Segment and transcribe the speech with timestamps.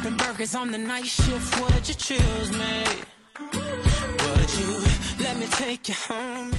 [0.00, 2.84] flipping burgers on the night shift, would you choose me?
[3.52, 4.82] Would you
[5.18, 6.52] let me take you home?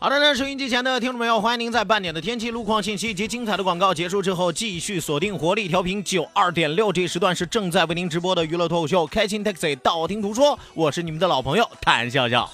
[0.00, 6.92] 好的呢，收音机前的听众朋友，欢迎您在半点的天气、路况信息及精彩的广告结束之后，继续锁定活力调频九二点六。
[6.92, 12.48] 这时段是正在为您直播的娱乐脱口秀《开心 Taxi》，道听途说，我是你们的老朋友谭笑笑。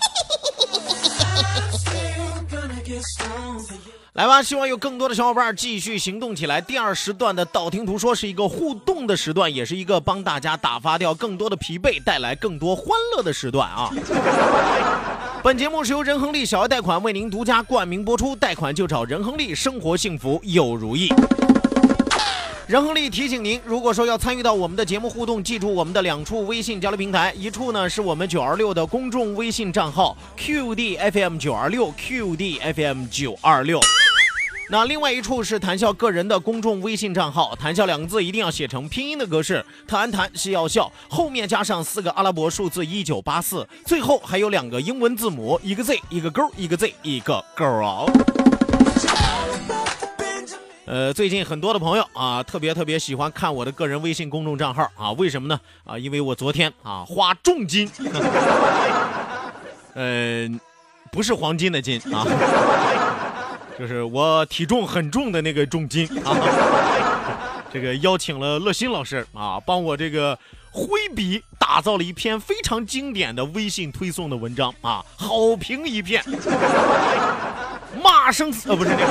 [4.14, 6.60] 来吧，希望有更多的小伙伴继续行动起来。
[6.60, 13.90] 第二时段的道听途说是一个互动的时段，也是一个帮大家打发掉更多的疲惫，带来更多欢乐的时段啊。
[15.42, 21.12] 本节目是由仁恒利小额贷款为您独家冠名播出，贷款就找仁恒利，生活幸福又如意。
[22.68, 33.80] 仁恒利提醒您，如果说要参与到我们的节目互动，记住我们的两处微信交流平台，一处呢是我们九二六的公众微信账号 QDFM 九二六 QDFM 九二六。
[34.70, 48.06] 那另外一处是谈笑个人的公众微信账号，谈笑两个字一定要写成拼音的格式，谈谈是要笑，后面加上四个阿拉伯数字一九八四，最后还有两个英文字母，一个 Z 一个勾，一个 Z 一个勾啊。
[50.86, 55.60] 呃，最近很多的朋友啊，特别特别喜欢看我的个人微信公众账号啊，为什么呢？
[55.84, 57.90] 啊，因为我昨天啊花重金，
[59.94, 60.58] 嗯、
[61.12, 62.26] 不是黄金的金啊。
[63.78, 66.36] 就是我体重很重的那个重金啊，
[67.72, 70.38] 这个邀请了乐心老师啊，帮我这个
[70.70, 76.22] 挥笔打造了一篇非常经典的微信推送的文章啊，好评一片，
[78.02, 79.02] 骂声呃不是这个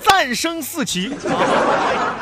[0.00, 2.13] 赞声四起啊。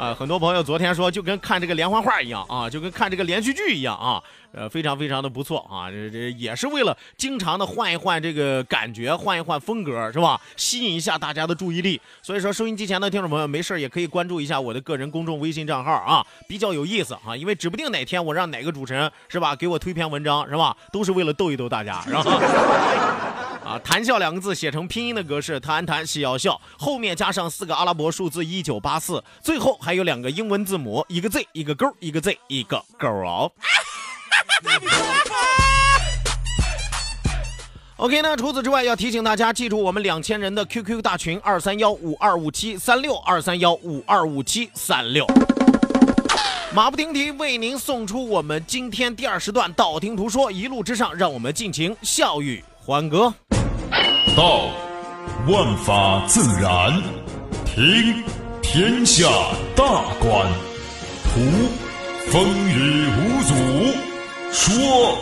[0.00, 10.40] 啊，很多朋友昨天说就跟看这个连环画一样啊，就跟看这个连续剧一样啊，呃，非常非常的不错啊，这这也是为了经常的换一换这个感觉，换一换风格，是吧？
[10.56, 12.00] 吸引一下大家的注意力。
[12.22, 22.24] 所以说，收音机前的听众朋友，没事也可以关注一下我的个人公众微信账号啊，比较有意思啊，因为指不定哪天我让哪个主持人是吧，给我推篇文章是吧，都是为了逗一逗大家，是吧？
[23.70, 33.52] 啊，谈笑两个字写成拼音的格式，谈谈喜要笑，后面加上四个阿拉伯数字一九八四，最后还有两个英文字母，一个 Z 一个勾，一个 Z 一个勾哦。
[37.98, 45.24] OK 那，除此之外要提醒大家记住我们两千人的 QQ 大群二三幺五二五七三六二三幺五二五七三六。
[46.74, 53.32] 马不停蹄为您送出我们今天第二时段道听途说，一路之上，让我们尽情笑语欢歌。
[54.36, 54.70] 道，
[55.46, 56.92] 万法自然；
[57.64, 58.22] 听，
[58.62, 59.26] 天下
[59.74, 59.84] 大
[60.20, 60.46] 观；
[61.24, 61.40] 图，
[62.30, 63.54] 风雨无阻；
[64.52, 65.18] 说，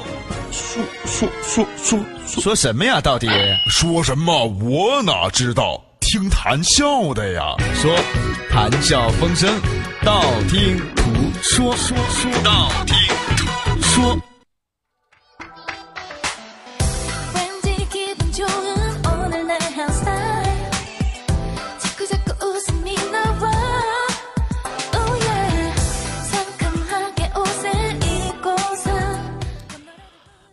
[0.52, 3.00] 说说说说说什么呀？
[3.00, 3.28] 到底
[3.68, 4.46] 说什么？
[4.62, 5.82] 我哪知道？
[6.00, 7.54] 听谈笑的呀。
[7.74, 7.94] 说
[8.50, 9.48] 谈笑风生，
[10.04, 11.04] 道听途
[11.42, 12.96] 说，说说道听
[13.36, 14.18] 途说。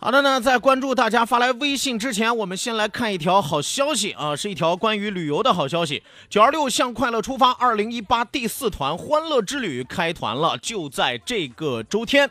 [0.06, 6.04] 好的呢，在关注大家发来微信之前，我们先来看一条好消息啊，是一条关于旅游的好消息。
[6.30, 12.30] 九二六向快乐出发，二零一八第四团欢乐之旅开团了，就在这个周天。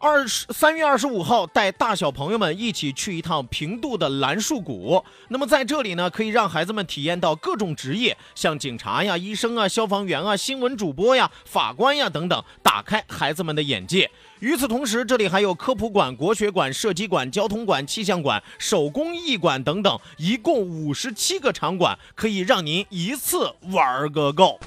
[0.00, 5.00] 二十三月二十五号，带大小朋友们一起去一趟平度的蓝树谷。
[5.28, 14.10] 那么在这里呢，可以让孩子们体验到各种职业，像警察呀、医生啊、消防员啊、新闻主播呀、法官呀等等，打开孩子们的眼界。
[14.42, 24.58] 与此同时，这里还有科普馆、国学馆、射击馆、交通馆、气象馆、手工艺馆等等，一共五十七个场馆，可以让您一次玩个够。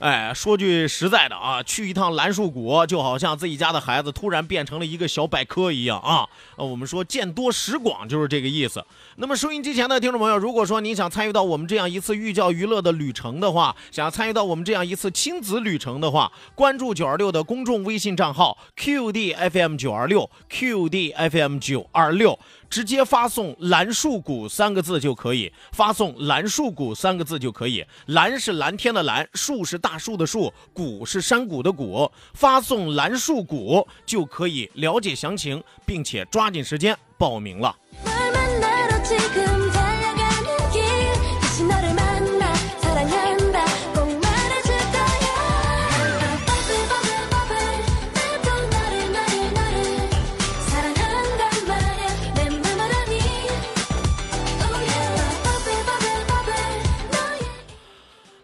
[0.00, 6.28] 哎，说句实在的啊，去一趟蓝树谷，就好像自己家的孩子突然变成了一个小百科一样啊。
[6.64, 8.84] 我们说见多识广就是这个意思。
[9.16, 22.38] 那么收音机前的听众朋友，如果说您想参与到我们这样一次寓教于乐的旅程的话，想要参与到我们这样一次亲子旅程的话，关注九二六的公众微信账号 QDFM 九二六 QDFM 九二六。
[22.70, 27.84] 直接发送“蓝树谷”三个字就可以，发送“蓝树谷”三个字就可以。
[28.06, 32.10] 蓝是蓝天的蓝，树是大树的树，谷是山谷的谷。
[32.32, 37.74] 发送“蓝树谷”就可以了解详情，并且抓抓紧时间报名了。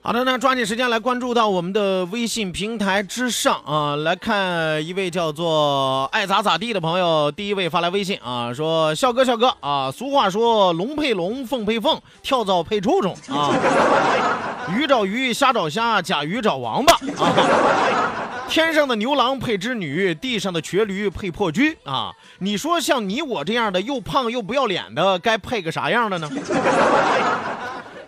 [0.08, 13.52] 好的，那抓紧时间来关注到我们的微信平台之上啊，来看一位叫做爱咋咋地的朋友，第一位发来微信啊，说笑哥笑哥啊，俗话说龙配龙，凤配凤，跳蚤配臭虫 啊，
[14.74, 17.34] 鱼找鱼，虾找虾，甲鱼找王八啊。
[18.48, 22.12] 天上的牛郎配织女，地上的瘸驴配破驹啊！
[22.38, 26.30] 你说像你我这样的又胖又不要脸的，该配个啥样的呢？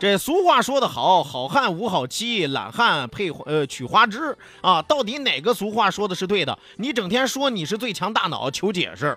[0.00, 4.80] 这俗话说得好，好汉无好妻，懒汉配呃娶花枝啊！
[4.80, 6.58] 到底哪个俗话说的是对的？
[6.76, 9.14] 你整天说你是最强大脑，求解释。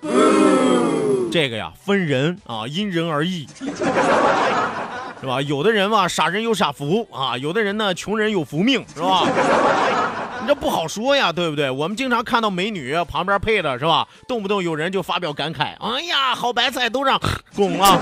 [1.31, 3.47] 这个呀，分人啊，因人而异，
[5.21, 5.41] 是吧？
[5.44, 9.25] 有的人嘛，傻人有傻福啊；有的人呢，穷人有福命，是吧？
[10.45, 11.69] 这不好说呀，对不对？
[11.72, 14.07] 我们经常看到美女旁边配的是吧？
[14.28, 17.19] 动不动有人就发表感慨：“哎呀，好白菜都让
[17.56, 18.00] 拱了，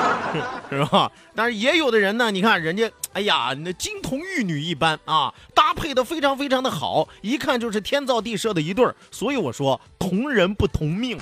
[0.70, 8.94] 是吧？”但是也有的人呢，你看人家，哎呀，那金童玉女一般啊，搭配的非常非常的好，一看就是天造地设的一对儿。
[9.10, 11.18] 所以我说，同人不同命。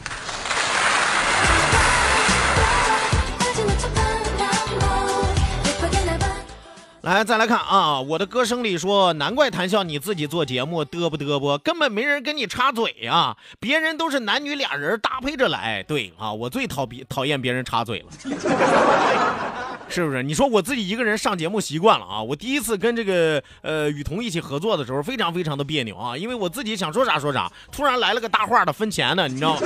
[7.02, 15.82] 来，再来看啊，我的歌声里说，难怪谈笑你自己做节目嘚啵嘚啵，根本没人跟你插嘴呀、别人都是男女俩人搭配着来。
[15.82, 18.06] 对啊，我最讨别讨厌别人插嘴了，
[19.90, 20.22] 是不是？
[20.22, 29.60] 你说我自己一个人上节目习惯了啊，我第一次跟这个呃雨桐一起合作的时候，非常非常的别扭啊，因为我自己想说啥说啥，突然来了个大话的分钱的，你知道吗？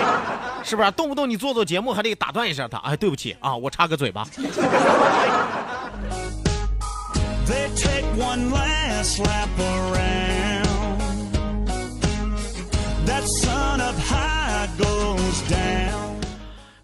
[0.64, 0.90] 是不是？
[0.92, 4.26] 动不动你做做节目还得打断一下他，哎，对不起啊，我插个嘴巴。
[8.22, 10.98] One last lap around.
[13.06, 16.16] That sun up high goes down.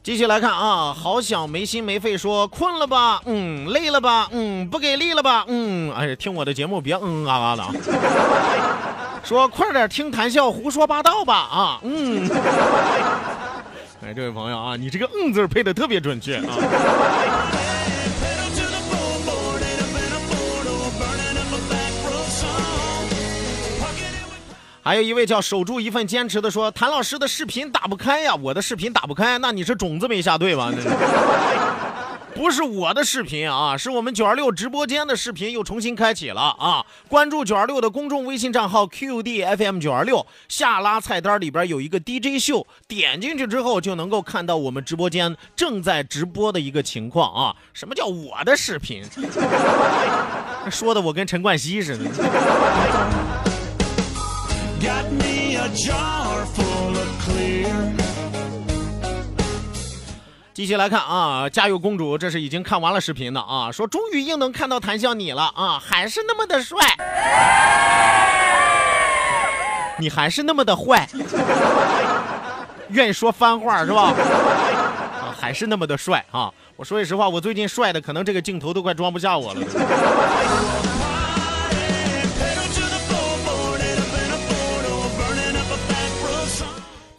[0.03, 7.73] 继续来看啊，好想没心没肺说困了吧，嗯，累了吧，嗯，不给力了吧，嗯，哎，听我的节目别嗯啊啊的啊，
[9.23, 12.27] 说快点听谈笑胡说八道吧啊，嗯，
[14.03, 16.55] 哎，这位朋友啊，你这个嗯字儿配的特别准确啊。
[24.89, 30.73] 还有一位叫守住一份坚持的说，谭老师的视频打不开呀，我的视频打不开，那你是种子没下对吧？
[32.35, 36.87] 不是我的视频啊，是我们九二六直播间的视频又重新开启了啊！
[37.07, 47.55] 关注九二六的公众微信账号 QDFM 九二六，下拉菜单里边有一个 DJ 秀，点进去之后就能够看到我们直播间正在直播的一个情况啊！
[47.75, 49.05] 什么叫我的视频？
[50.73, 52.05] 说的我跟陈冠希似的。
[54.81, 57.67] Got me a jar full of clear.
[60.55, 66.79] 继续来看啊，家有公主，这是已经看完了视频的啊，说终于又能看到谭笑你了啊，还是那么的帅，
[69.99, 71.09] 你还是那么的坏，
[72.91, 74.03] 愿意说番话是吧？
[74.03, 76.51] 啊，还是那么的帅啊！
[76.77, 79.61] 我说句实话，我最近帅的可能这个镜头都快装不下我了。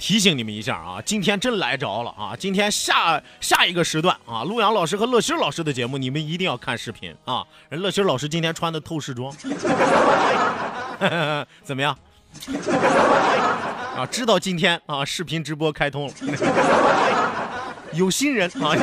[0.09, 2.35] 提醒你们一下啊，今天真来着了啊！
[2.35, 7.45] 今天下下一个时段啊，陆阳老师和乐心老师的节目，你们一定要看视频啊！
[7.69, 9.31] 人乐心老师今天穿的透视装，
[11.61, 11.95] 怎么样？
[13.95, 16.13] 啊，知道今天啊视频直播开通了，
[17.93, 18.73] 有新人啊！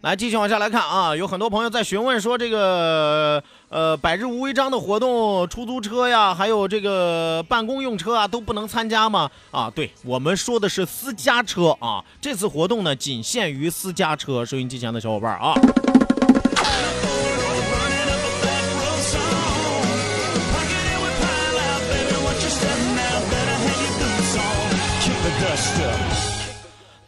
[0.00, 9.28] 来，继续往下来看啊，有很多朋友在询问说这个呃百日无违章的活动，出租车呀，还有这个办公用车啊，都不能参加吗？
[9.50, 14.44] 啊，对我们说的是私家车啊，这次活动呢仅限于私家车。
[14.44, 15.54] 收音机前的小伙伴啊，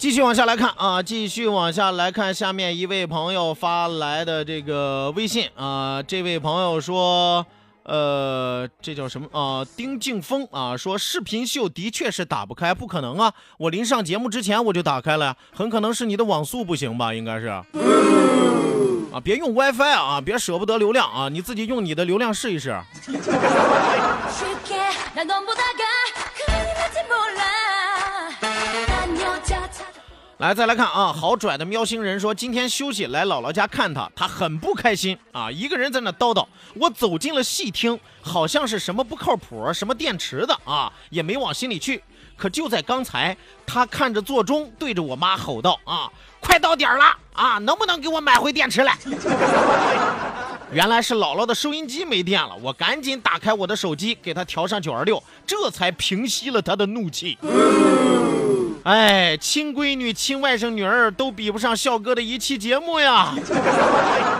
[0.00, 7.44] 继续往下来看啊，继续往下来看，下面一位朋友发来的这个微信啊，这位朋友说。
[7.82, 9.66] 呃，这叫什么啊？
[9.74, 13.32] 丁静峰啊，说视频秀的确是打不开，不可能啊！
[13.58, 17.12] 我临上节目之前我就打开了呀，很可能是你的网速不行吧？
[17.12, 17.46] 应该是。
[17.48, 17.64] 啊，
[19.24, 22.78] 别用 WiFi 啊，别舍不得流量啊，你自己用你的流量试一试。
[30.40, 36.46] 来，再来看啊，好拽的喵星人说，今天休息来姥姥家看他，他很不开心啊，一个人在那叨叨。
[36.76, 42.02] 我走进了细听，好像是什么不靠谱，什么电池的啊，也没往心里去。
[42.38, 47.04] 可就在刚才，他看着座钟，对着我妈吼道：“啊， 快到点了
[47.34, 48.96] 啊，能不能给我买回电池来？”
[50.72, 57.36] 原来是姥姥的收音机没电了，我赶紧打开我的手机，给他调上九二六，这才平息了他的怒气。
[58.84, 63.34] 哎，亲闺女、亲外甥女儿都比不上笑哥的一期节目呀！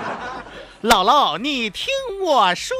[0.82, 1.88] 姥姥，你听
[2.22, 2.74] 我说，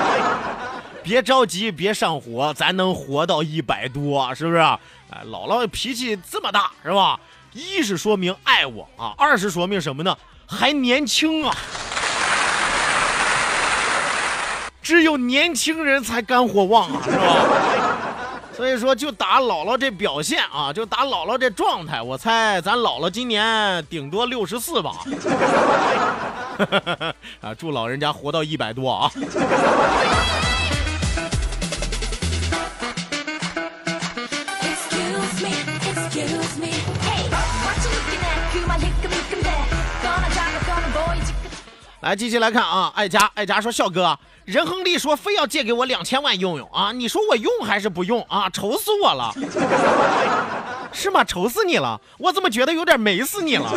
[1.02, 4.58] 别着急，别上火，咱能活到一百多，是不是？
[4.58, 4.78] 哎，
[5.26, 7.18] 姥姥脾气这么大，是吧？
[7.54, 10.14] 一是说明爱我啊，二是说明什么呢？
[10.46, 11.56] 还年轻啊！
[14.82, 17.46] 只有年轻人才肝火旺啊，是吧？
[18.74, 24.96] 所以说，就打姥姥这表现啊，就打姥姥这状态，我猜咱姥姥今年顶多六十四吧。
[27.40, 29.12] 啊，祝老人家活到一百多啊！
[42.04, 48.46] 来，继续来看啊，爱家爱家说，笑哥，任恒利说非要借给我两千万用用啊，你说我用还是不用啊？
[48.50, 49.32] 愁死我了，
[50.92, 51.24] 是吗？
[51.24, 53.72] 愁死你了，我怎么觉得有点美死你了？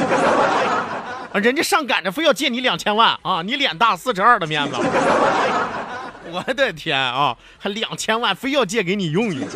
[1.36, 4.75] 人家上赶着非要借你两千万啊，你脸大四十二的面子，
[6.29, 9.48] 我的天啊，还两千万非要借给你用用，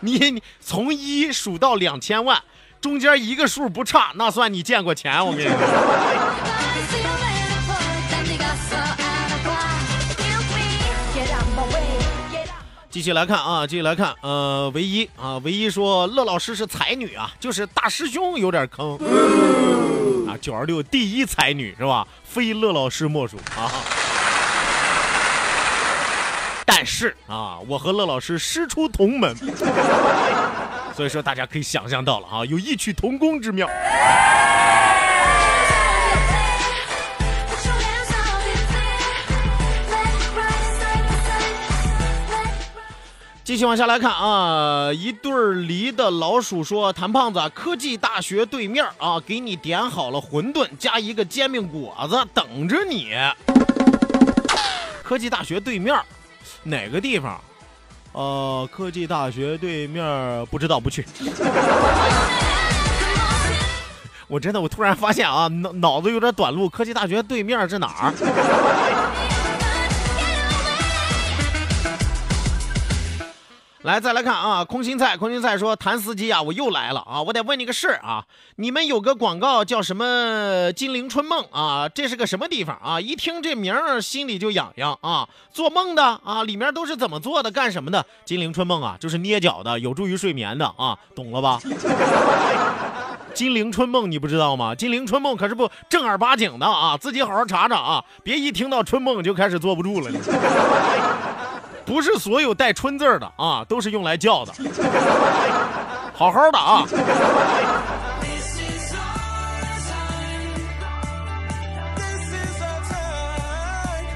[0.00, 2.42] 你你从一数到两千万，
[2.80, 5.58] 中间一个数不差，那算你见过钱，我跟你说。
[12.90, 18.96] 继续来看啊继续来看呃唯一啊唯一说乐老师是才女啊就是大师兄有点坑。
[20.28, 22.06] 啊九二六第一才女是吧？
[22.22, 23.72] 非乐老师莫属啊。
[26.66, 29.34] 但是啊我和乐老师师出同门。
[30.94, 33.66] 所以说大家可以想象到了啊有异曲同工之妙。
[43.44, 53.16] 继续往下来看啊，一对儿梨的老鼠说：“谭胖子，科技大学对面啊，给你点好了馄饨加一个煎饼果子，等着你。”
[55.02, 56.00] 科技大学对面
[56.62, 57.40] 哪个地方？
[58.12, 61.04] 呃，科技大学对面不知道，不去。
[64.28, 66.68] 我真的，我突然发现啊，脑脑子有点短路。
[66.68, 68.12] 科技大学对面是哪儿？
[73.82, 78.24] 来，再来看啊，空心菜，空心菜说，谭司机啊，我又来了啊，我得问你个事儿啊，
[78.56, 83.00] 你们有个广告叫什么“金陵春梦”啊，这是个什么地方啊？
[83.00, 88.06] 一听这名儿，心里就痒痒啊，做梦的啊，里面都是怎么做的，干什么的？
[88.24, 91.58] 金陵春梦啊，就是捏脚的，有助于睡眠的啊，懂了吧？
[93.34, 94.72] 金陵春梦你不知道吗？
[94.72, 100.10] 金陵春梦可是不正儿八经的啊，自己好好查查啊，别一听到春梦就开始坐不住了。
[101.92, 104.52] 不是所有带“春”字的啊，都是用来叫的。
[106.16, 106.86] 好好的啊。
[106.86, 110.54] This is our time.
[111.96, 114.08] This is our time.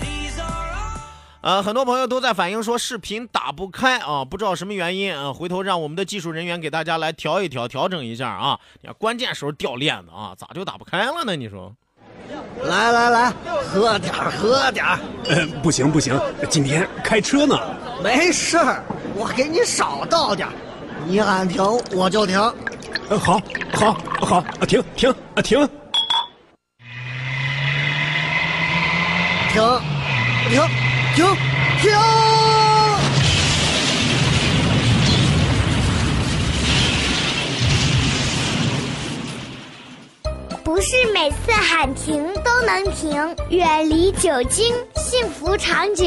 [0.00, 1.00] These are our
[1.42, 8.60] 呃，很多朋友都在反映说视频打不开啊，不知道什么原因啊，回头让我们的技术人员给大家来调一调，调整一下啊。
[8.80, 11.34] 你看关键时候掉链子啊，咋就打不开了呢？
[11.34, 11.74] 你说？
[12.64, 13.32] 来来来，
[13.72, 14.98] 喝点儿喝点儿，
[15.28, 17.58] 呃，不行不行，今天开车呢。
[18.02, 18.82] 没事儿，
[19.14, 20.52] 我给你少倒点儿，
[21.06, 21.62] 你喊停
[21.92, 22.38] 我就停。
[23.08, 23.40] 呃好，
[23.74, 25.58] 好，好，啊停停啊停！
[29.52, 29.62] 停，
[30.48, 30.62] 停，
[31.14, 31.36] 停，
[31.80, 31.92] 停！
[40.82, 46.06] 是每次喊停都能停，远离酒精，幸福长久。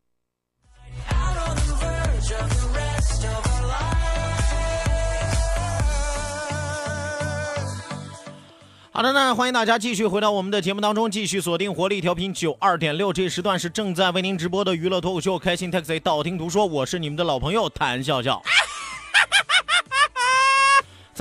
[8.93, 18.41] 好的那，欢迎大家继续回到我们的节目当中，继续锁定活力调频九二点六，这时段是正在为您直播的娱乐脱口秀《开心 Taxi》，道听途说，我是你们的老朋友谭笑笑。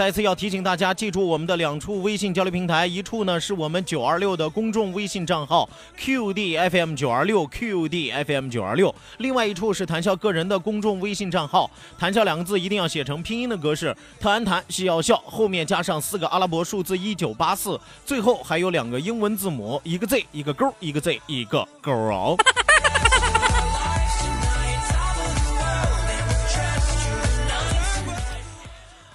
[0.00, 22.34] 再次要提醒大家，记住我们的两处微信交流平台，一处呢是我们九二六的公众微信账号 QDFM 九二六 QDFM 九二六，另外一处是谈笑个人的公众微信账号，谈笑两个字一定要写成拼音的格式，谈谈是要笑，后面加上四个阿拉伯数字一九八四，最后还有两个英文字母，一个 Z 一个勾，一个 Z 一个勾哦。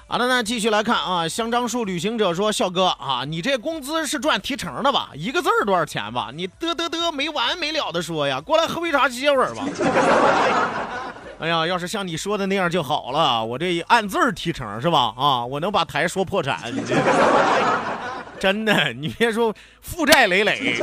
[0.08, 5.10] 好的，那继续来看啊，香樟树旅行者说：“笑哥啊，你这工资是赚提成的吧？
[5.16, 6.30] 一个字儿多少钱吧？
[6.32, 9.64] 你嘚嘚嘚没完没了的说呀，过来喝杯茶歇会儿吧。
[11.42, 15.12] ”哎呀，要是像你说的那样就好了，我这按字儿提成是吧？
[15.18, 16.96] 啊，我能把台说破产，你这
[18.40, 20.76] 真的，你别说负债累累。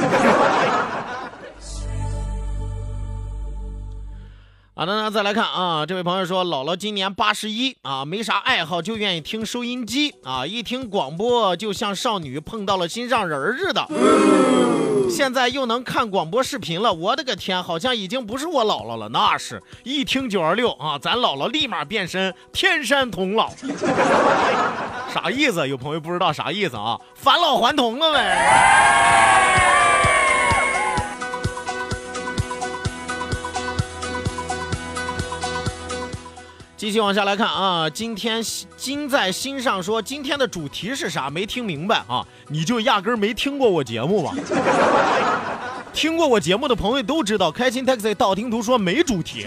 [4.74, 13.86] 好的，那再来看啊，这位朋友说，姥姥今年八十一啊，没啥爱好，就愿意听收音机啊，一听广播就像少女碰到了心上人似的。
[15.10, 23.50] 现在又能看广播视频了，我的个天，好像已经不是我姥姥了，那是一听九二六啊，咱姥姥立马变身天山童姥，
[25.12, 25.68] 啥意思？
[25.68, 26.98] 有朋友不知道啥意思啊？
[27.14, 29.81] 返老还童了呗。
[36.82, 38.42] 继续往下来看啊，今天
[38.76, 41.30] 今在心上说今天的主题是啥？
[41.30, 42.26] 没听明白啊？
[42.48, 44.34] 你就压根儿没听过我节目吧？
[45.92, 49.46] 听过我节目的朋友都知道，开心 taxi 道听途说没主题，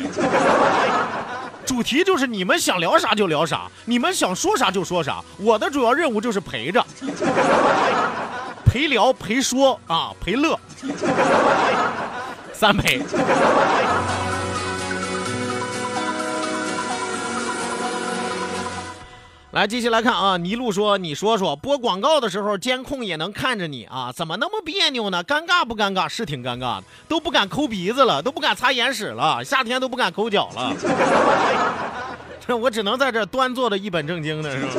[1.65, 5.21] 主题就是你们想聊啥就聊啥，你们想说啥就说啥。
[5.35, 6.81] 我的主要任务就是陪着，
[8.63, 10.57] 陪聊陪说啊，陪乐，
[12.53, 13.01] 三陪。
[19.55, 20.35] 来，继续来看啊！
[20.35, 25.23] 尼禄说：“你说说，播广告的时候监控也能看着你啊，怎么那么别扭呢？
[25.23, 26.09] 尴尬不尴尬？
[26.09, 30.73] 是挺尴尬的，都不敢抠鼻子了，都不敢擦眼屎了，夏天都不敢抠脚了。
[32.45, 34.71] 这我只能在这端坐的一本正经的，是吧？”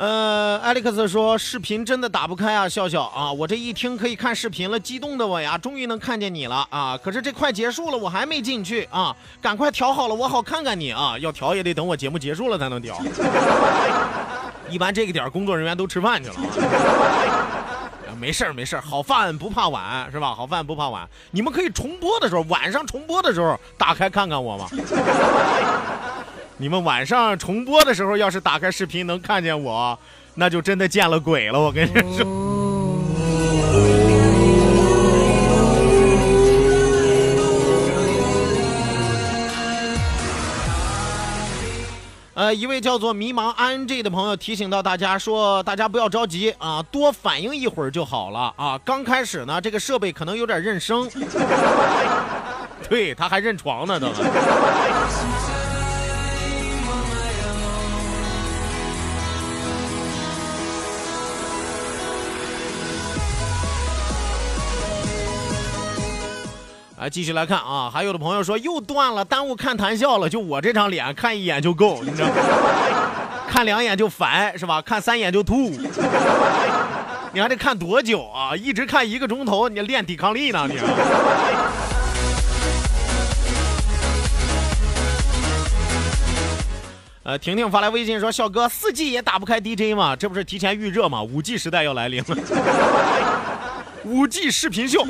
[0.00, 6.98] 呃，艾利克斯说视频真的打不开啊，笑笑啊，我这一听可以看视频了，激动的我呀，终于能看见你了啊！
[7.04, 11.18] 可是这快结束了，我还没进去啊，赶快调好了，我好看看你啊！
[11.18, 12.98] 要调也得等我节目结束了才能调。
[14.70, 16.36] 一般这个点工作人员都吃饭去了。
[18.18, 20.34] 没事儿没事儿，好饭不怕晚是吧？
[20.34, 24.66] 好饭不怕晚，你们可以重播的时候，晚上重播的时候打开看看我嘛。
[26.60, 29.98] 你们晚上重播的时候，要是打开视频能看见我，
[30.34, 31.58] 那就真的见了鬼了。
[31.58, 32.26] 我跟你说。
[42.34, 48.78] 呃，一位叫做迷茫 ing 的朋友提醒到大家说，大家不要着急啊，多反应一会儿就好了啊。
[48.84, 51.08] 刚开始呢，这个设备可能有点认声，
[52.86, 54.08] 对，他还认床呢，都。
[67.00, 70.28] 啊，继续来看啊，还有的朋友说又断了，耽误看谈笑了。
[70.28, 72.34] 就我这张脸，看一眼就够，你知道吗？
[73.48, 74.82] 看两眼就烦是吧？
[74.82, 75.70] 看三眼就吐。
[77.32, 78.54] 你还得看多久啊？
[78.54, 80.78] 一直看一个钟头，你练抵抗力呢你。
[87.22, 90.14] 呃，婷婷发来微信说：“笑哥，四 G 也打不开 DJ 嘛？
[90.14, 91.22] 这不是提前预热吗？
[91.22, 92.36] 五 G 时代要来临了，
[94.04, 95.02] 五 G 视频秀。”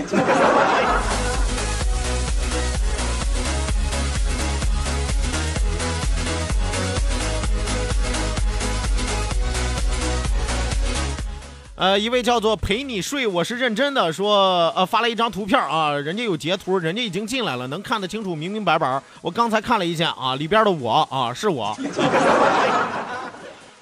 [11.80, 19.00] 呃，一位叫做陪你睡，我是认真的说，呃，发了一张图片啊，人家有截图，人家已经进来了，能看得清楚，明明白白。
[19.22, 21.74] 我刚才看了一下啊，里边的我啊，是我。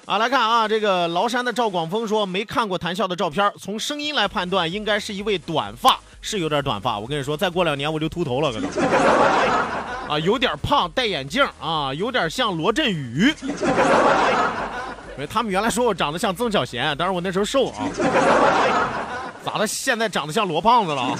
[0.05, 6.97] 啊，来看啊，这个崂山的赵广峰说没看过谈笑的照片，从声音来判断，应该是一位短发，是有点短发。
[6.97, 8.69] 我跟你说，再过两年我就秃头了，可能。
[10.07, 13.35] 啊，有点胖，戴眼镜啊，有点像罗振宇。
[15.27, 17.87] 他们原来说我长得像曾小贤，但是我那时候瘦啊。
[19.43, 19.65] 咋的？
[19.65, 21.15] 现在长得像罗胖子了？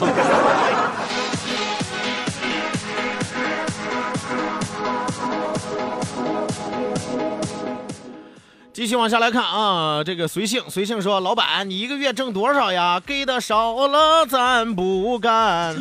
[8.72, 13.02] 继续往下来看啊，这个随性随性说，老板，你一个月挣多少呀？
[13.06, 15.76] 给的少了咱不干。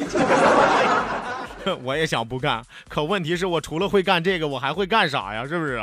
[1.85, 5.47] 我也想不干，可问题是我除了会干这个，我还会干啥呀？
[5.47, 5.81] 是不是？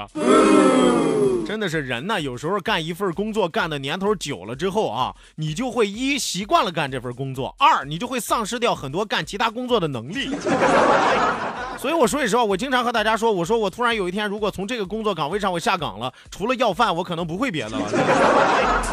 [1.45, 10.35] 真的是人呢，有时候干一份工作干的年头久了之后啊，你就会一习惯了干这份工作，二你就会丧失掉很多干其他工作的能力。
[11.77, 17.87] 所以我说句实话，我经常和大家说，我说我突然有一天如果从这个工作岗位上我下岗了，除了要饭，我可能不会别的了。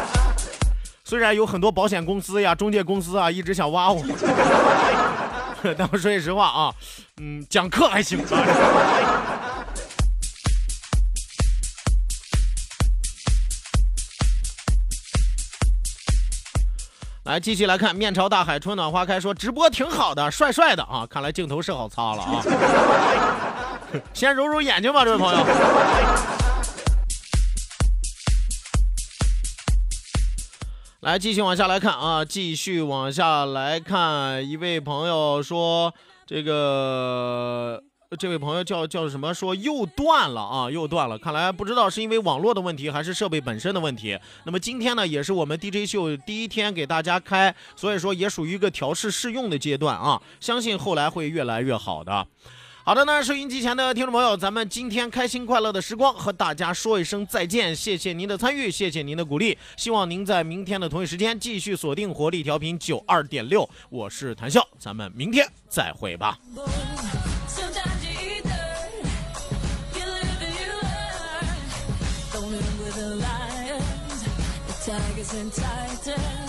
[1.03, 4.03] 虽然有很多保险公司呀、中介公司啊一直想挖我，
[5.75, 6.73] 但我说句实话啊，
[7.17, 8.19] 嗯，讲课还行
[17.23, 21.07] 来，继续来看面朝大海，春暖花开，说直播挺好的，帅帅的啊！
[21.09, 22.43] 看来镜头是好擦了啊。
[24.13, 25.45] 先揉揉眼睛吧，这位朋友。
[30.99, 35.93] 来，继续往下来看啊，继续往下来看，一位朋友说
[36.27, 37.81] 这个。
[38.17, 39.33] 这位朋友叫叫什么？
[39.33, 41.17] 说又断了啊，又断了。
[41.17, 44.17] 看来不知道是因为网络的问题，还是设备本身的问题。
[44.45, 50.21] 那么今天呢，也是我们 DJ 秀第一天给大家开，所以说也属于一个调试试用的阶段啊。
[50.39, 52.27] 相信后来会越来越好的。
[52.85, 66.37] 好的呢，收音机前的听众朋友，咱们今天开心快乐的时光和大家说一声再见，谢谢您的参与，谢谢您的鼓励，希望您在明天的同一时间继续锁定活力调频九二点六，我是谭笑，咱们明天再会吧。
[74.93, 76.42] Tage sind Zeiten.